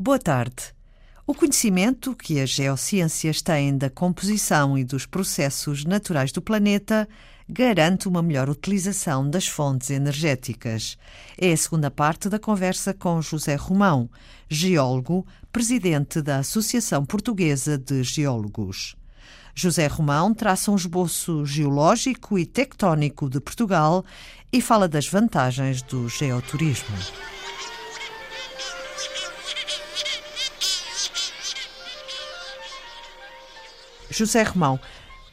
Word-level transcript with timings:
Boa 0.00 0.20
tarde. 0.20 0.72
O 1.26 1.34
conhecimento 1.34 2.14
que 2.14 2.38
as 2.38 2.50
geociências 2.50 3.42
têm 3.42 3.76
da 3.76 3.90
composição 3.90 4.78
e 4.78 4.84
dos 4.84 5.06
processos 5.06 5.84
naturais 5.84 6.30
do 6.30 6.40
planeta 6.40 7.08
garante 7.48 8.06
uma 8.06 8.22
melhor 8.22 8.48
utilização 8.48 9.28
das 9.28 9.48
fontes 9.48 9.90
energéticas. 9.90 10.96
É 11.36 11.50
a 11.52 11.56
segunda 11.56 11.90
parte 11.90 12.28
da 12.28 12.38
conversa 12.38 12.94
com 12.94 13.20
José 13.20 13.56
Romão, 13.56 14.08
geólogo, 14.48 15.26
presidente 15.50 16.22
da 16.22 16.38
Associação 16.38 17.04
Portuguesa 17.04 17.76
de 17.76 18.04
Geólogos. 18.04 18.94
José 19.52 19.88
Romão 19.88 20.32
traça 20.32 20.70
um 20.70 20.76
esboço 20.76 21.44
geológico 21.44 22.38
e 22.38 22.46
tectónico 22.46 23.28
de 23.28 23.40
Portugal 23.40 24.04
e 24.52 24.62
fala 24.62 24.86
das 24.86 25.08
vantagens 25.08 25.82
do 25.82 26.08
geoturismo. 26.08 26.96
José 34.10 34.42
Romão, 34.42 34.78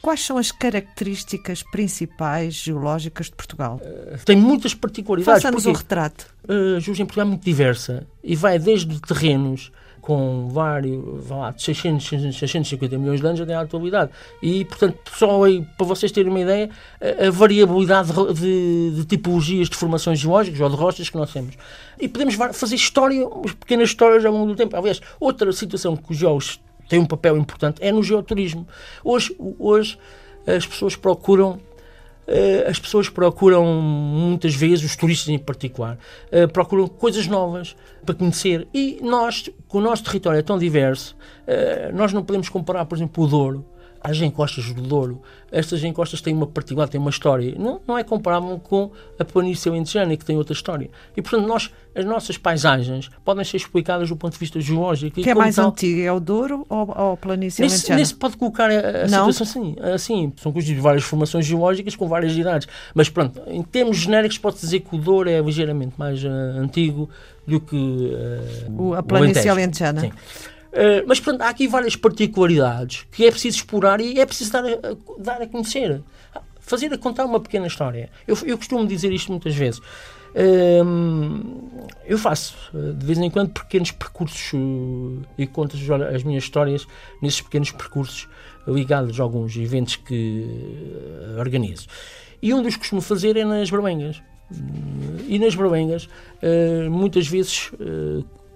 quais 0.02 0.24
são 0.24 0.38
as 0.38 0.52
características 0.52 1.64
principais 1.64 2.54
geológicas 2.54 3.28
de 3.28 3.34
Portugal? 3.34 3.82
Tem 4.24 4.36
muitas 4.36 4.74
particularidades. 4.74 5.42
Faça-nos 5.42 5.66
um 5.66 5.74
retrato. 5.74 6.34
A 6.48 6.80
geologia 6.80 7.04
em 7.04 7.06
Portugal 7.06 7.28
é 7.28 7.30
muito 7.30 7.44
diversa 7.44 8.06
e 8.24 8.36
vai 8.36 8.60
desde 8.60 9.00
terrenos 9.02 9.72
com 10.06 10.50
vários, 10.50 11.04
vá 11.26 11.36
lá, 11.38 11.52
de 11.52 11.64
600, 11.64 12.38
650 12.38 12.96
milhões 12.96 13.20
de 13.20 13.26
anos 13.26 13.42
até 13.42 13.56
à 13.56 13.62
atualidade. 13.62 14.12
E, 14.40 14.64
portanto, 14.66 15.00
só 15.12 15.44
aí, 15.44 15.66
para 15.76 15.88
vocês 15.88 16.12
terem 16.12 16.30
uma 16.30 16.40
ideia, 16.40 16.70
a, 17.02 17.26
a 17.26 17.32
variabilidade 17.32 18.12
de, 18.14 18.34
de, 18.36 18.92
de, 18.98 19.06
tipologias 19.06 19.68
de 19.68 19.76
formações 19.76 20.20
geológicas 20.20 20.62
ou 20.62 20.70
de 20.70 20.76
rochas 20.76 21.10
que 21.10 21.18
nós 21.18 21.34
temos. 21.34 21.56
E 22.00 22.08
podemos 22.08 22.36
fazer 22.54 22.76
história, 22.76 23.28
pequenas 23.60 23.90
histórias 23.90 24.24
ao 24.24 24.32
longo 24.32 24.46
do 24.46 24.56
tempo. 24.56 24.78
Aliás, 24.78 25.02
outra 25.20 25.52
situação 25.52 25.98
que 25.98 26.12
os 26.12 26.18
geólogos 26.18 26.60
tem 26.88 27.00
um 27.00 27.06
papel 27.06 27.38
importante 27.38 27.82
é 27.82 27.92
no 27.92 28.04
geoturismo. 28.04 28.68
Hoje, 29.04 29.36
hoje 29.60 29.98
as 30.46 30.66
pessoas 30.66 30.96
procuram 30.96 31.60
eh, 32.28 32.66
as 32.68 32.80
pessoas 32.80 33.08
procuram 33.08 33.66
muitas 33.66 34.56
vezes, 34.56 34.84
os 34.84 34.96
turistas 34.96 35.30
em 35.30 35.38
particular, 35.38 35.98
eh, 36.32 36.48
procuram 36.48 36.88
coisas 36.88 37.28
novas 37.28 37.76
para 38.06 38.16
conhecer. 38.16 38.68
E 38.74 39.00
nós, 39.02 39.50
com 39.68 39.78
o 39.78 39.82
nosso 39.82 40.04
território 40.04 40.40
é 40.40 40.42
tão 40.42 40.58
diverso, 40.58 41.16
eh, 41.46 41.92
nós 41.94 42.12
não 42.14 42.24
podemos 42.24 42.50
comparar, 42.50 42.86
por 42.86 42.98
exemplo, 42.98 43.24
o 43.24 43.28
Douro 43.28 43.66
as 44.06 44.22
encostas 44.22 44.72
do 44.72 44.82
Douro, 44.82 45.22
estas 45.52 45.84
encostas 45.84 46.22
têm 46.22 46.34
uma 46.34 46.46
particularidade, 46.46 46.92
têm 46.92 47.02
uma 47.02 47.10
história. 47.10 47.56
Não, 47.58 47.82
não 47.88 47.98
é 47.98 48.04
comparável 48.04 48.60
com 48.60 48.92
a 49.18 49.26
planície 49.26 49.70
alentejana, 49.70 50.16
que 50.16 50.24
tem 50.24 50.38
outra 50.38 50.54
história. 50.54 50.90
E, 51.16 51.22
portanto, 51.22 51.48
nós, 51.48 51.72
as 51.96 52.06
nossas 52.06 52.38
paisagens 52.38 53.10
podem 53.24 53.44
ser 53.44 53.58
explicadas 53.58 54.10
do 54.10 54.16
ponto 54.16 54.34
de 54.34 54.40
vista 54.40 54.62
geológico. 54.62 55.22
Que 55.22 55.30
é 55.30 55.36
mais 55.36 55.56
tal, 55.56 55.70
antigo, 55.70 56.02
é 56.02 56.12
o 56.12 56.20
Douro 56.20 56.66
ou, 56.70 56.80
ou 56.80 57.14
a 57.14 57.18
planície 57.18 57.62
nesse, 57.62 57.76
alentejana? 57.76 58.00
Nesse 58.00 58.16
pode 58.16 58.38
colocar 58.38 58.70
a, 58.70 59.04
a 59.04 59.08
situação 59.08 59.48
assim, 59.48 59.76
assim. 59.94 60.34
São 60.38 60.52
constituídas 60.52 60.84
várias 60.84 61.04
formações 61.04 61.46
geológicas 61.46 61.96
com 61.96 62.08
várias 62.08 62.36
idades. 62.38 62.68
Mas, 62.94 63.10
pronto, 63.10 63.42
em 63.48 63.64
termos 63.64 63.98
genéricos, 63.98 64.38
pode-se 64.38 64.66
dizer 64.66 64.82
que 64.82 64.96
o 64.96 65.00
Douro 65.00 65.30
é 65.30 65.40
ligeiramente 65.42 65.96
mais 65.98 66.24
uh, 66.24 66.28
antigo 66.28 67.10
do 67.48 67.60
que 67.60 67.76
uh, 67.76 68.94
a 68.94 69.04
planície 69.04 69.50
alentejana. 69.50 70.02
Sim. 70.02 70.12
Uh, 70.76 71.08
mas 71.08 71.22
pronto, 71.22 71.42
há 71.42 71.48
aqui 71.48 71.70
várias 71.70 71.96
particularidades 71.96 73.08
que 73.10 73.26
é 73.26 73.32
preciso 73.32 73.56
explorar 73.56 74.02
e 74.02 74.20
é 74.20 74.26
preciso 74.26 74.52
dar 74.52 74.66
a, 74.66 74.78
dar 75.18 75.42
a 75.42 75.48
conhecer. 75.48 76.04
Fazer 76.60 76.94
a 76.94 76.98
contar 76.98 77.24
uma 77.24 77.40
pequena 77.40 77.66
história. 77.66 78.10
Eu, 78.28 78.38
eu 78.46 78.58
costumo 78.58 78.86
dizer 78.86 79.14
isto 79.14 79.32
muitas 79.32 79.56
vezes. 79.56 79.80
Uh, 79.80 81.80
eu 82.06 82.18
faço 82.18 82.58
de 82.74 83.06
vez 83.06 83.18
em 83.18 83.30
quando 83.30 83.52
pequenos 83.52 83.92
percursos 83.92 84.52
uh, 84.52 85.22
e 85.38 85.48
conto 85.48 85.78
as 86.14 86.24
minhas 86.24 86.44
histórias 86.44 86.86
nesses 87.22 87.40
pequenos 87.40 87.72
percursos 87.72 88.28
ligados 88.68 89.18
a 89.18 89.24
alguns 89.24 89.56
eventos 89.56 89.96
que 89.96 90.46
organizo. 91.40 91.88
E 92.42 92.54
um 92.54 92.62
dos 92.62 92.74
que 92.74 92.80
costumo 92.80 93.00
fazer 93.00 93.38
é 93.38 93.46
nas 93.46 93.70
Barbengas. 93.70 94.22
E 95.28 95.40
nas 95.40 95.56
Barbengas, 95.56 96.10
muitas 96.90 97.28
vezes 97.28 97.72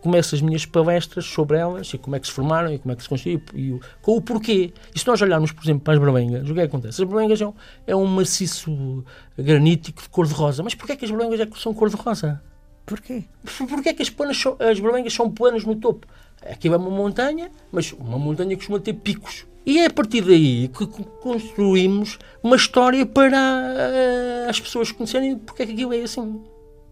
começo 0.02 0.36
as 0.36 0.42
minhas 0.42 0.66
palestras 0.66 1.26
sobre 1.26 1.58
elas 1.58 1.94
e 1.94 1.98
como 1.98 2.16
é 2.16 2.20
que 2.20 2.28
se 2.28 2.34
formaram 2.34 2.74
e 2.74 2.80
como 2.80 2.92
é 2.92 2.96
que 2.96 3.04
se 3.04 3.10
construíram 3.10 3.42
e, 3.54 3.72
o, 3.72 3.80
com 4.02 4.16
o 4.16 4.22
porquê. 4.22 4.74
E 4.94 5.00
se 5.00 5.08
nós 5.08 5.22
olharmos, 5.22 5.52
por 5.52 5.64
exemplo, 5.64 5.82
para 5.82 5.94
as 5.94 6.00
Berlengas, 6.00 6.50
o 6.50 6.54
que 6.54 6.60
é 6.60 6.68
que 6.68 6.76
acontece? 6.76 7.02
As 7.02 7.08
Berlengas 7.08 7.42
é 7.42 7.48
um, 7.48 7.54
é 7.88 7.96
um 7.96 8.06
maciço 8.06 9.04
granítico 9.38 10.02
de 10.02 10.10
cor-de-rosa. 10.10 10.64
Mas 10.64 10.76
porquê 10.76 10.94
é 10.94 10.96
que 10.96 11.06
as 11.06 11.12
Berlengas 11.12 11.40
é 11.40 11.46
que 11.46 11.60
são 11.60 11.74
cor-de-rosa? 11.74 12.42
Porquê? 12.86 13.24
Porquê 13.70 13.90
é 13.90 13.94
que 13.94 14.02
as, 14.02 14.10
planas 14.10 14.38
são, 14.38 14.58
as 14.60 14.80
Berlengas 14.80 15.14
são 15.14 15.30
planas 15.30 15.64
no 15.64 15.76
topo? 15.76 16.08
Aquilo 16.42 16.76
é 16.76 16.78
uma 16.78 16.90
montanha, 16.90 17.52
mas 17.72 17.92
uma 17.94 18.18
montanha 18.18 18.50
que 18.52 18.58
costuma 18.58 18.80
ter 18.80 18.94
picos. 18.94 19.46
E 19.66 19.78
é 19.80 19.86
a 19.86 19.90
partir 19.90 20.22
daí 20.22 20.68
que 20.70 20.88
construímos 21.22 22.18
uma 22.42 22.56
história 22.56 23.06
para 23.06 23.38
uh, 23.38 24.50
as 24.50 24.60
pessoas 24.60 24.92
conhecerem 24.92 25.38
porque 25.38 25.64
é 25.64 25.66
que 25.66 25.74
aquilo 25.74 25.94
é 25.94 26.02
assim. 26.02 26.42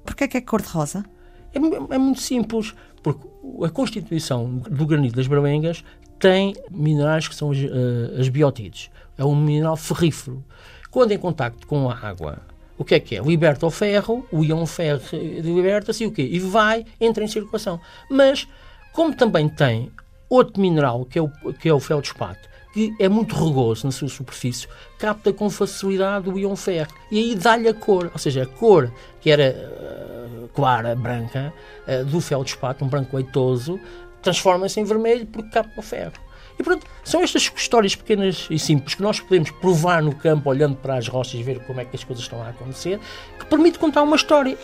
Porquê 0.05 0.25
é 0.25 0.27
que 0.27 0.37
é 0.37 0.41
cor-de-rosa? 0.41 1.03
É, 1.53 1.95
é, 1.95 1.97
muito 1.97 2.21
simples, 2.21 2.75
porque 3.13 3.65
a 3.65 3.69
constituição 3.69 4.57
do 4.57 4.85
granito 4.85 5.15
das 5.15 5.27
Barbengas 5.27 5.83
tem 6.19 6.55
minerais 6.69 7.27
que 7.27 7.35
são 7.35 7.51
as, 7.51 7.57
uh, 7.57 8.19
as 8.19 8.29
biotides. 8.29 8.89
É 9.17 9.23
um 9.23 9.35
mineral 9.35 9.77
ferrífero. 9.77 10.43
Quando 10.91 11.11
em 11.11 11.17
contacto 11.17 11.65
com 11.65 11.89
a 11.89 11.95
água, 11.95 12.41
o 12.77 12.83
que 12.83 12.95
é 12.95 12.99
que 12.99 13.15
é? 13.15 13.21
Liberta 13.21 13.65
o 13.65 13.71
ferro, 13.71 14.25
o 14.31 14.43
íon 14.43 14.65
ferro 14.65 15.01
liberta-se 15.13 16.03
e 16.03 16.07
o 16.07 16.11
quê? 16.11 16.27
E 16.29 16.39
vai, 16.39 16.85
entra 16.99 17.23
em 17.23 17.27
circulação. 17.27 17.79
Mas, 18.09 18.47
como 18.93 19.15
também 19.15 19.47
tem 19.47 19.91
outro 20.29 20.61
mineral, 20.61 21.05
que 21.05 21.17
é 21.17 21.21
o, 21.21 21.29
que 21.53 21.69
é 21.69 21.73
o 21.73 21.79
feldespato, 21.79 22.47
que 22.77 22.95
é 22.99 23.09
muito 23.09 23.33
rugoso 23.33 23.87
na 23.87 23.91
sua 23.91 24.07
superfície, 24.07 24.67
capta 24.99 25.33
com 25.33 25.49
facilidade 25.49 26.29
o 26.29 26.37
íon 26.37 26.55
ferro 26.55 26.91
e 27.09 27.17
aí 27.17 27.35
dá-lhe 27.35 27.67
a 27.67 27.73
cor. 27.73 28.11
Ou 28.13 28.19
seja, 28.19 28.43
a 28.43 28.45
cor 28.45 28.93
que 29.19 29.31
era 29.31 29.49
uh, 29.49 30.47
clara, 30.49 30.95
branca, 30.95 31.51
uh, 31.87 32.05
do 32.05 32.21
feldespato, 32.21 32.85
um 32.85 32.87
branco 32.87 33.15
leitoso, 33.15 33.79
transforma-se 34.21 34.79
em 34.79 34.83
vermelho 34.83 35.25
porque 35.25 35.49
capta 35.49 35.79
o 35.79 35.81
ferro. 35.81 36.13
E 36.59 36.61
pronto, 36.61 36.85
são 37.03 37.23
estas 37.23 37.51
histórias 37.55 37.95
pequenas 37.95 38.45
e 38.47 38.59
simples 38.59 38.93
que 38.93 39.01
nós 39.01 39.19
podemos 39.19 39.49
provar 39.49 40.03
no 40.03 40.13
campo, 40.13 40.47
olhando 40.47 40.75
para 40.75 40.97
as 40.97 41.07
rochas 41.07 41.41
ver 41.41 41.65
como 41.65 41.81
é 41.81 41.85
que 41.85 41.95
as 41.95 42.03
coisas 42.03 42.23
estão 42.23 42.43
a 42.43 42.49
acontecer, 42.49 42.99
que 43.39 43.45
permite 43.47 43.79
contar 43.79 44.03
uma 44.03 44.15
história. 44.15 44.55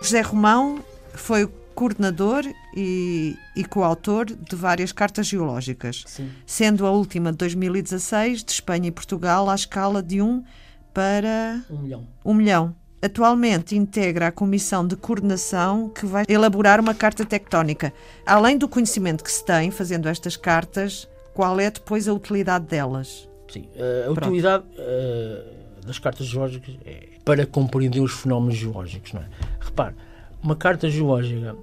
José 0.00 0.20
Romão 0.20 0.84
foi 1.14 1.50
coordenador 1.80 2.44
e, 2.76 3.38
e 3.56 3.64
coautor 3.64 4.26
de 4.26 4.54
várias 4.54 4.92
cartas 4.92 5.26
geológicas, 5.26 6.04
Sim. 6.06 6.28
sendo 6.44 6.84
a 6.86 6.90
última 6.90 7.32
de 7.32 7.38
2016 7.38 8.44
de 8.44 8.52
Espanha 8.52 8.88
e 8.88 8.90
Portugal 8.90 9.48
à 9.48 9.54
escala 9.54 10.02
de 10.02 10.20
1 10.20 10.44
para 10.92 11.64
um 11.70 11.78
milhão. 11.78 12.06
Um 12.22 12.34
milhão. 12.34 12.76
Atualmente 13.00 13.74
integra 13.74 14.26
a 14.26 14.30
comissão 14.30 14.86
de 14.86 14.94
coordenação 14.94 15.88
que 15.88 16.04
vai 16.04 16.26
elaborar 16.28 16.80
uma 16.80 16.92
carta 16.92 17.24
tectónica. 17.24 17.94
Além 18.26 18.58
do 18.58 18.68
conhecimento 18.68 19.24
que 19.24 19.32
se 19.32 19.42
tem 19.42 19.70
fazendo 19.70 20.06
estas 20.06 20.36
cartas, 20.36 21.08
qual 21.32 21.58
é 21.58 21.70
depois 21.70 22.06
a 22.06 22.12
utilidade 22.12 22.66
delas? 22.66 23.26
Sim, 23.50 23.66
a 23.74 24.04
Pronto. 24.12 24.26
utilidade 24.26 24.64
uh, 24.74 25.86
das 25.86 25.98
cartas 25.98 26.26
geológicas 26.26 26.76
é 26.84 27.08
para 27.24 27.46
compreender 27.46 28.00
os 28.00 28.12
fenómenos 28.12 28.58
geológicos, 28.58 29.14
não 29.14 29.22
é? 29.22 29.28
Repare, 29.58 29.94
uma 30.42 30.56
carta 30.56 30.88
geológica 30.88 31.56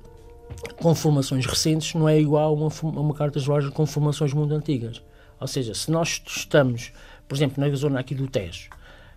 com 0.77 0.93
formações 0.95 1.45
recentes 1.45 1.93
não 1.93 2.07
é 2.07 2.19
igual 2.19 2.49
a 2.49 2.53
uma, 2.53 2.69
a 2.69 3.01
uma 3.01 3.13
carta 3.13 3.39
geológica 3.39 3.73
com 3.73 3.85
formações 3.85 4.33
muito 4.33 4.53
antigas. 4.53 5.01
Ou 5.39 5.47
seja, 5.47 5.73
se 5.73 5.91
nós 5.91 6.21
estamos, 6.25 6.91
por 7.27 7.35
exemplo, 7.35 7.63
na 7.63 7.73
zona 7.75 7.99
aqui 7.99 8.15
do 8.15 8.27
Tejo, 8.27 8.69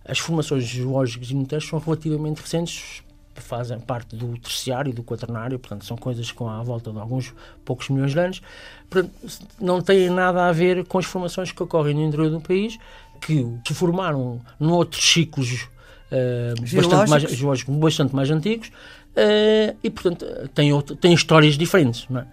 as 0.05 0.19
formações 0.19 0.65
geológicas 0.65 1.31
no 1.31 1.47
Tejo 1.47 1.69
são 1.69 1.79
relativamente 1.79 2.41
recentes, 2.41 3.03
fazem 3.35 3.81
parte 3.81 4.17
do 4.17 4.37
terciário 4.39 4.91
e 4.91 4.93
do 4.93 5.03
quaternário, 5.03 5.59
portanto 5.59 5.85
são 5.85 5.97
coisas 5.97 6.31
com 6.31 6.49
à 6.49 6.63
volta 6.63 6.93
de 6.93 6.99
alguns 6.99 7.33
poucos 7.65 7.89
milhões 7.89 8.13
de 8.13 8.19
anos, 8.19 8.43
portanto, 8.89 9.15
não 9.59 9.81
têm 9.81 10.11
nada 10.11 10.47
a 10.47 10.53
ver 10.53 10.85
com 10.85 10.99
as 10.99 11.07
formações 11.07 11.51
que 11.51 11.63
ocorrem 11.63 11.95
no 11.95 12.03
interior 12.03 12.31
do 12.31 12.41
país, 12.41 12.79
que 13.21 13.47
se 13.67 13.75
formaram 13.75 14.41
noutros 14.59 15.03
ciclos 15.03 15.69
bastante, 16.75 17.11
mais, 17.11 17.23
geológicos 17.23 17.77
bastante 17.77 18.15
mais 18.15 18.31
antigos 18.31 18.69
uh, 18.69 19.77
e, 19.83 19.91
portanto, 19.91 20.27
têm, 20.55 20.73
outro, 20.73 20.97
têm 20.97 21.13
histórias 21.13 21.57
diferentes. 21.57 22.07
Não 22.09 22.21
é? 22.21 22.27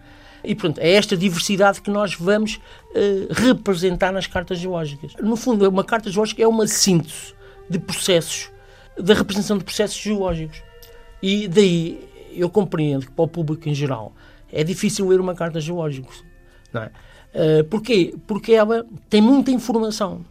E, 0.44 0.56
portanto, 0.56 0.80
é 0.80 0.92
esta 0.92 1.16
diversidade 1.18 1.82
que 1.82 1.90
nós 1.90 2.16
vamos 2.16 2.56
uh, 2.56 3.34
representar 3.34 4.12
nas 4.12 4.28
cartas 4.28 4.60
geológicas. 4.60 5.14
No 5.22 5.36
fundo, 5.36 5.68
uma 5.68 5.84
carta 5.84 6.10
geológica 6.10 6.42
é 6.42 6.48
uma 6.48 6.68
síntese 6.68 7.34
de 7.70 7.80
processos, 7.80 8.50
da 8.98 9.14
representação 9.14 9.58
de 9.58 9.64
processos 9.64 9.98
geológicos. 9.98 10.62
E 11.22 11.48
daí 11.48 12.00
eu 12.34 12.50
compreendo 12.50 13.08
que 13.08 13.12
para 13.12 13.26
o 13.26 13.28
público 13.28 13.68
em 13.68 13.74
geral 13.74 14.14
é 14.52 14.64
difícil 14.64 15.08
ler 15.08 15.20
uma 15.20 15.36
carta 15.36 15.60
geológica. 15.60 16.10
Não 16.72 16.84
é? 16.84 16.92
Uh, 17.34 17.64
porquê? 17.66 18.16
Porque 18.26 18.54
ela 18.54 18.86
tem 19.10 19.22
muita 19.22 19.52
informação. 19.52 20.26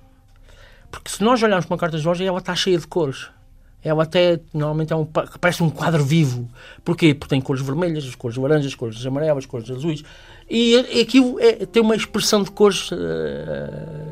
Porque 0.90 1.10
se 1.10 1.22
nós 1.22 1.42
olharmos 1.42 1.66
para 1.66 1.74
uma 1.74 1.78
carta 1.78 1.98
geológica, 1.98 2.26
ela 2.26 2.38
está 2.38 2.54
cheia 2.54 2.78
de 2.78 2.86
cores 2.86 3.28
ela 3.86 4.02
até 4.02 4.40
normalmente 4.52 4.92
é 4.92 4.96
um, 4.96 5.04
parece 5.04 5.62
um 5.62 5.70
quadro 5.70 6.04
vivo. 6.04 6.50
Porquê? 6.84 7.14
Porque 7.14 7.30
tem 7.30 7.40
cores 7.40 7.62
vermelhas, 7.62 8.04
as 8.04 8.16
cores 8.16 8.36
laranjas, 8.36 8.66
as 8.66 8.74
cores 8.74 9.06
amarelas, 9.06 9.44
as 9.44 9.46
cores 9.46 9.70
azuis. 9.70 10.02
E 10.50 10.76
aquilo 11.00 11.38
é, 11.38 11.64
tem 11.66 11.80
uma 11.80 11.94
expressão 11.94 12.42
de 12.42 12.50
cores. 12.50 12.90
Uh, 12.90 12.96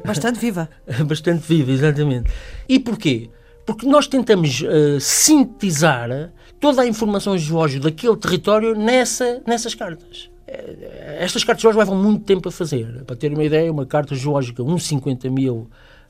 bastante 0.04 0.38
viva. 0.38 0.68
bastante 1.06 1.40
viva, 1.40 1.72
exatamente. 1.72 2.30
E 2.68 2.78
porquê? 2.78 3.30
Porque 3.66 3.84
nós 3.86 4.06
tentamos 4.06 4.60
uh, 4.60 5.00
sintetizar 5.00 6.30
toda 6.60 6.82
a 6.82 6.86
informação 6.86 7.36
geológica 7.36 7.84
daquele 7.84 8.16
território 8.16 8.76
nessa, 8.76 9.42
nessas 9.44 9.74
cartas. 9.74 10.30
Eh, 10.46 11.18
estas 11.20 11.42
cartas 11.42 11.62
geológicas 11.62 11.88
levam 11.88 12.00
muito 12.00 12.24
tempo 12.24 12.48
a 12.48 12.52
fazer. 12.52 13.02
Para 13.04 13.16
ter 13.16 13.32
uma 13.32 13.42
ideia, 13.42 13.72
uma 13.72 13.86
carta 13.86 14.14
geológica, 14.14 14.62
uns 14.62 14.86
50 14.86 15.28
mil 15.30 15.68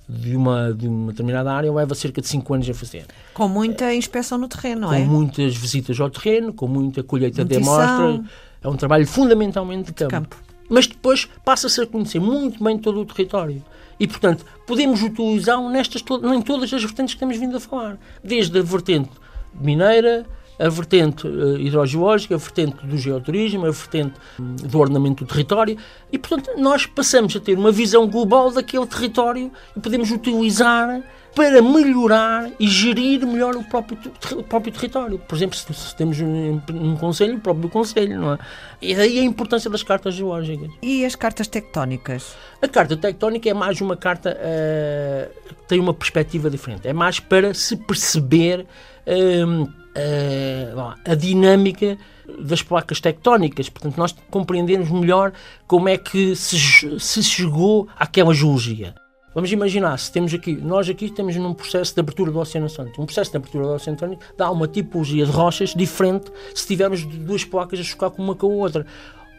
de 0.09 0.37
uma, 0.37 0.73
de 0.73 0.87
uma 0.87 1.13
determinada 1.13 1.53
área 1.53 1.73
leva 1.73 1.95
cerca 1.95 2.21
de 2.21 2.29
5 2.29 2.55
anos 2.55 2.71
a 2.71 2.75
fazer. 2.75 3.07
Com 3.33 3.49
muita 3.49 3.93
inspeção 3.95 4.37
no 4.39 4.49
terreno, 4.49 4.83
não 4.83 4.93
é? 4.93 5.01
Com 5.01 5.07
muitas 5.07 5.57
visitas 5.57 5.99
ao 6.01 6.11
terreno, 6.11 6.53
com 6.53 6.69
muita 6.69 7.03
colheita 7.03 7.45
de 7.45 7.57
amostra. 7.57 8.23
É 8.63 8.69
um 8.69 8.77
trabalho 8.77 9.07
fundamentalmente 9.07 9.87
de 9.87 9.93
campo. 9.93 10.09
de 10.09 10.15
campo. 10.15 10.37
Mas 10.69 10.87
depois 10.87 11.29
passa-se 11.45 11.81
a 11.81 11.87
conhecer 11.87 12.21
muito 12.21 12.63
bem 12.63 12.79
todo 12.79 13.01
o 13.01 13.05
território. 13.05 13.63
E, 13.99 14.07
portanto, 14.07 14.45
podemos 14.67 15.03
utilizá-lo 15.03 15.71
nestas, 15.71 16.03
em 16.35 16.43
todas 16.43 16.73
as 16.73 16.83
vertentes 16.83 17.15
que 17.15 17.21
temos 17.21 17.37
vindo 17.37 17.57
a 17.57 17.61
falar. 17.61 17.99
Desde 18.23 18.59
a 18.59 18.63
vertente 18.63 19.11
mineira, 19.55 20.27
a 20.59 20.69
vertente 20.69 21.27
uh, 21.27 21.59
hidrogeológica, 21.59 22.35
a 22.35 22.39
vertente 22.39 22.87
do 22.87 22.97
geoturismo, 22.97 23.67
a 23.67 23.71
vertente 23.71 24.15
um, 24.39 24.57
do 24.57 24.79
ordenamento 24.79 25.25
do 25.25 25.29
território 25.29 25.77
e, 26.13 26.19
portanto, 26.19 26.51
nós 26.57 26.87
passamos 26.87 27.35
a 27.37 27.41
ter 27.41 27.59
uma 27.59 27.73
visão 27.73 28.07
global 28.07 28.51
daquele 28.51 28.87
território 28.87 29.51
e 29.77 29.81
podemos 29.81 30.11
utilizar 30.11 31.03
para 31.35 31.61
melhorar 31.61 32.49
e 32.61 32.69
gerir 32.69 33.27
melhor 33.27 33.57
o 33.57 33.65
próprio, 33.65 33.99
o 34.37 34.43
próprio 34.45 34.73
território. 34.73 35.19
Por 35.19 35.35
exemplo, 35.35 35.57
se, 35.57 35.75
se 35.75 35.97
temos 35.97 36.21
um, 36.21 36.61
um 36.71 36.97
conselho, 36.97 37.37
o 37.37 37.41
próprio 37.41 37.69
conselho, 37.69 38.21
não 38.21 38.35
é? 38.35 38.39
E 38.81 38.95
daí 38.95 39.19
a 39.19 39.23
importância 39.25 39.69
das 39.69 39.83
cartas 39.83 40.15
geológicas. 40.15 40.71
E 40.81 41.05
as 41.05 41.17
cartas 41.17 41.49
tectónicas? 41.49 42.37
A 42.63 42.69
carta 42.69 42.97
tectónica 42.97 43.51
é 43.51 43.55
mais 43.55 43.81
uma 43.81 43.97
carta 43.97 44.31
uh, 44.31 45.49
que 45.49 45.55
tem 45.67 45.81
uma 45.81 45.93
perspectiva 45.93 46.49
diferente. 46.49 46.87
É 46.87 46.93
mais 46.93 47.19
para 47.19 47.53
se 47.53 47.77
perceber... 47.77 48.67
Uh, 49.05 49.84
uh, 49.97 50.95
a 51.05 51.15
dinâmica 51.15 51.97
das 52.41 52.63
placas 52.63 53.01
tectónicas. 53.01 53.69
Portanto, 53.69 53.97
nós 53.97 54.15
compreendemos 54.31 54.91
melhor 54.91 55.33
como 55.67 55.89
é 55.89 55.97
que 55.97 56.35
se, 56.37 56.99
se 56.99 57.23
chegou 57.23 57.89
àquela 57.97 58.35
geologia. 58.35 58.95
Vamos 59.35 59.51
imaginar, 59.51 59.99
se 59.99 60.13
temos 60.13 60.33
aqui, 60.33 60.53
nós 60.53 60.89
aqui 60.89 61.07
estamos 61.07 61.35
num 61.35 61.53
processo 61.53 61.93
de 61.93 61.99
abertura 61.99 62.31
do 62.31 62.39
Oceano 62.39 62.67
Atlântico. 62.67 63.03
Um 63.03 63.07
processo 63.07 63.33
de 63.33 63.37
abertura 63.37 63.65
do 63.65 63.73
Oceano 63.73 63.97
Atlântico 63.97 64.23
dá 64.39 64.49
uma 64.49 64.69
tipologia 64.69 65.27
de 65.27 65.33
rochas 65.33 65.75
diferente 65.75 66.31
se 66.55 66.67
tivermos 66.69 67.05
duas 67.05 67.45
placas 67.45 67.81
a 67.81 67.83
chocar 67.83 68.11
com 68.11 68.23
uma 68.23 68.37
com 68.37 68.47
a 68.47 68.55
outra. 68.55 68.87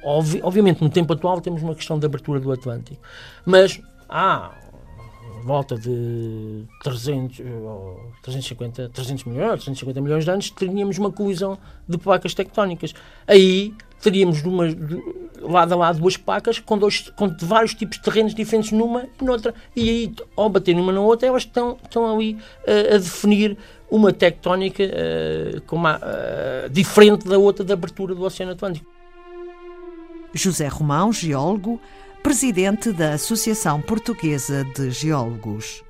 Obvi 0.04 0.42
obviamente, 0.44 0.82
no 0.82 0.90
tempo 0.90 1.14
atual 1.14 1.40
temos 1.40 1.64
uma 1.64 1.74
questão 1.74 1.98
de 1.98 2.06
abertura 2.06 2.42
do 2.42 2.52
Atlântico. 2.52 3.02
Mas 3.46 3.80
há 4.10 4.52
volta 5.46 5.78
de 5.78 6.64
300, 6.82 7.38
350, 8.24 8.90
300 8.90 9.26
milhões, 9.26 9.64
350 9.64 10.02
milhões 10.02 10.26
de 10.26 10.32
anos, 10.32 10.50
teríamos 10.50 10.98
uma 10.98 11.12
colisão 11.12 11.56
de 11.88 12.00
placas 12.00 12.34
tectónicas. 12.34 12.96
Aí 13.28 13.72
teríamos 14.02 14.42
numa, 14.42 14.66
lado 15.40 15.74
a 15.74 15.78
lado 15.78 16.00
duas 16.00 16.18
placas 16.18 16.58
com, 16.58 16.80
dois, 16.80 17.12
com 17.16 17.30
vários 17.42 17.76
tipos 17.76 17.98
de 17.98 18.04
terrenos 18.04 18.34
diferentes 18.34 18.72
numa 18.72 19.08
e 19.22 19.24
noutra. 19.24 19.54
E 19.76 19.88
aí, 19.88 20.14
ao 20.36 20.50
bater 20.50 20.76
numa 20.76 20.92
na 20.92 21.02
outra, 21.02 21.28
elas 21.28 21.44
estão, 21.44 21.78
estão 21.84 22.12
ali 22.12 22.34
uh, 22.34 22.96
a 22.96 22.98
definir 22.98 23.56
uma 23.90 24.12
tectónica 24.12 24.84
uh, 24.84 25.76
uma, 25.76 25.98
uh, 25.98 26.70
diferente 26.72 27.28
da 27.28 27.38
outra 27.38 27.64
da 27.64 27.76
abertura 27.76 28.16
do 28.16 28.24
Oceano 28.24 28.54
Atlântico. 28.54 28.90
José 30.34 30.68
Romão, 30.68 31.14
geólogo, 31.14 31.80
presidente 32.26 32.92
da 32.92 33.14
Associação 33.14 33.80
Portuguesa 33.80 34.64
de 34.76 34.90
Geólogos. 34.90 35.84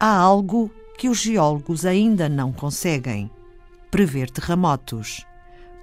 Há 0.00 0.10
algo 0.10 0.70
que 0.96 1.06
os 1.06 1.18
geólogos 1.18 1.84
ainda 1.84 2.30
não 2.30 2.50
conseguem: 2.50 3.30
prever 3.90 4.30
terremotos, 4.30 5.26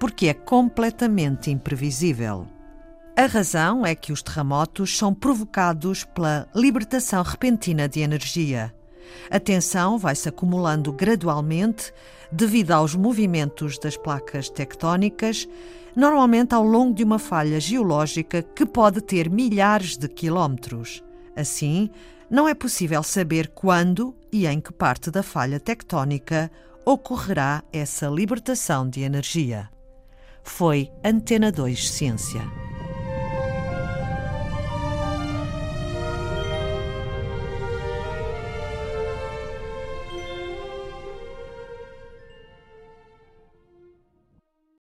porque 0.00 0.26
é 0.26 0.34
completamente 0.34 1.48
imprevisível. 1.48 2.44
A 3.16 3.26
razão 3.26 3.86
é 3.86 3.94
que 3.94 4.12
os 4.12 4.20
terremotos 4.20 4.98
são 4.98 5.14
provocados 5.14 6.02
pela 6.02 6.48
libertação 6.52 7.22
repentina 7.22 7.88
de 7.88 8.00
energia. 8.00 8.73
A 9.30 9.40
tensão 9.40 9.98
vai 9.98 10.14
se 10.14 10.28
acumulando 10.28 10.92
gradualmente 10.92 11.92
devido 12.30 12.72
aos 12.72 12.94
movimentos 12.94 13.78
das 13.78 13.96
placas 13.96 14.48
tectónicas 14.48 15.48
normalmente 15.94 16.54
ao 16.54 16.64
longo 16.64 16.94
de 16.94 17.04
uma 17.04 17.18
falha 17.18 17.60
geológica 17.60 18.42
que 18.42 18.66
pode 18.66 19.00
ter 19.00 19.30
milhares 19.30 19.96
de 19.96 20.08
quilómetros. 20.08 21.02
Assim, 21.36 21.90
não 22.28 22.48
é 22.48 22.54
possível 22.54 23.02
saber 23.02 23.48
quando 23.48 24.14
e 24.32 24.46
em 24.46 24.60
que 24.60 24.72
parte 24.72 25.10
da 25.10 25.22
falha 25.22 25.60
tectónica 25.60 26.50
ocorrerá 26.84 27.62
essa 27.72 28.08
libertação 28.08 28.88
de 28.88 29.02
energia. 29.02 29.68
Foi 30.42 30.90
Antena 31.02 31.50
2 31.50 31.90
Ciência. 31.90 32.63